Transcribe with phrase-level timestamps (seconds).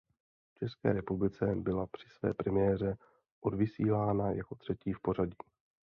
[0.47, 2.97] V České republice byla při své premiéře
[3.41, 5.37] odvysílána jako třetí v pořadí.